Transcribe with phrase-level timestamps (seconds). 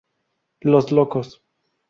[0.61, 1.43] Los Locos